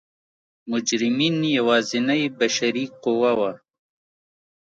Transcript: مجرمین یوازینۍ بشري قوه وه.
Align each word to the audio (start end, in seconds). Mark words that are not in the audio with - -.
مجرمین 0.71 1.35
یوازینۍ 1.57 2.23
بشري 2.39 2.85
قوه 3.03 3.31
وه. 3.37 3.51